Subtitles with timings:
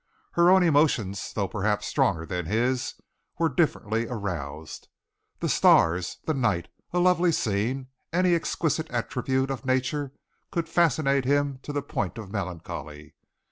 [0.31, 2.95] Her own emotions, though perhaps stronger than his,
[3.37, 4.87] were differently aroused.
[5.41, 10.11] The stars, the night, a lovely scene, any exquisite attribute of nature
[10.51, 13.13] could fascinate him to the point of melancholy.